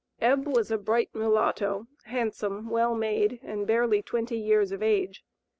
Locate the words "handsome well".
2.05-2.95